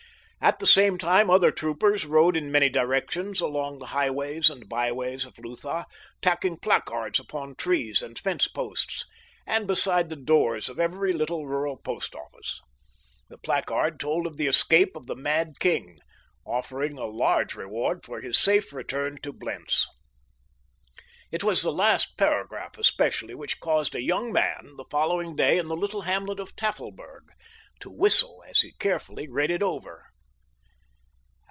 At 0.43 0.57
the 0.57 0.65
same 0.65 0.97
time 0.97 1.29
other 1.29 1.51
troopers 1.51 2.03
rode 2.07 2.35
in 2.35 2.51
many 2.51 2.67
directions 2.67 3.41
along 3.41 3.77
the 3.77 3.85
highways 3.93 4.49
and 4.49 4.67
byways 4.67 5.23
of 5.23 5.37
Lutha, 5.37 5.85
tacking 6.19 6.57
placards 6.57 7.19
upon 7.19 7.53
trees 7.53 8.01
and 8.01 8.17
fence 8.17 8.47
posts 8.47 9.05
and 9.45 9.67
beside 9.67 10.09
the 10.09 10.15
doors 10.15 10.67
of 10.67 10.79
every 10.79 11.13
little 11.13 11.45
rural 11.45 11.77
post 11.77 12.15
office. 12.15 12.59
The 13.29 13.37
placard 13.37 13.99
told 13.99 14.25
of 14.25 14.37
the 14.37 14.47
escape 14.47 14.95
of 14.95 15.05
the 15.05 15.15
mad 15.15 15.59
king, 15.59 15.99
offering 16.43 16.97
a 16.97 17.05
large 17.05 17.53
reward 17.53 18.03
for 18.03 18.19
his 18.21 18.35
safe 18.35 18.73
return 18.73 19.19
to 19.21 19.31
Blentz. 19.31 19.87
It 21.31 21.43
was 21.43 21.61
the 21.61 21.71
last 21.71 22.17
paragraph 22.17 22.79
especially 22.79 23.35
which 23.35 23.59
caused 23.59 23.93
a 23.93 24.01
young 24.01 24.31
man, 24.31 24.73
the 24.75 24.85
following 24.89 25.35
day 25.35 25.59
in 25.59 25.67
the 25.67 25.77
little 25.77 26.01
hamlet 26.01 26.39
of 26.39 26.55
Tafelberg, 26.55 27.25
to 27.81 27.91
whistle 27.91 28.43
as 28.47 28.61
he 28.61 28.73
carefully 28.79 29.27
read 29.29 29.51
it 29.51 29.61
over. 29.61 30.05